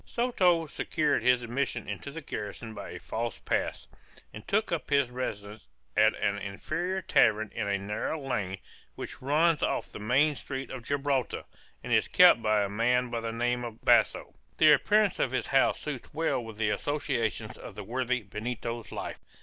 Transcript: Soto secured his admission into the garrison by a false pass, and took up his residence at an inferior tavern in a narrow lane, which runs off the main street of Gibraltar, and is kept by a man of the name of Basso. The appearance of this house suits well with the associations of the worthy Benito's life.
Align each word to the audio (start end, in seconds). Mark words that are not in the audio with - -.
Soto 0.03 0.65
secured 0.65 1.21
his 1.21 1.43
admission 1.43 1.87
into 1.87 2.09
the 2.09 2.21
garrison 2.21 2.73
by 2.73 2.89
a 2.89 2.99
false 2.99 3.37
pass, 3.37 3.85
and 4.33 4.47
took 4.47 4.71
up 4.71 4.89
his 4.89 5.11
residence 5.11 5.67
at 5.95 6.15
an 6.15 6.39
inferior 6.39 7.03
tavern 7.03 7.51
in 7.53 7.67
a 7.67 7.77
narrow 7.77 8.19
lane, 8.19 8.57
which 8.95 9.21
runs 9.21 9.61
off 9.61 9.91
the 9.91 9.99
main 9.99 10.33
street 10.33 10.71
of 10.71 10.81
Gibraltar, 10.83 11.43
and 11.83 11.93
is 11.93 12.07
kept 12.07 12.41
by 12.41 12.63
a 12.63 12.67
man 12.67 13.13
of 13.13 13.21
the 13.21 13.31
name 13.31 13.63
of 13.63 13.79
Basso. 13.85 14.33
The 14.57 14.71
appearance 14.73 15.19
of 15.19 15.29
this 15.29 15.45
house 15.45 15.79
suits 15.81 16.11
well 16.15 16.43
with 16.43 16.57
the 16.57 16.71
associations 16.71 17.55
of 17.55 17.75
the 17.75 17.83
worthy 17.83 18.23
Benito's 18.23 18.91
life. 18.91 19.19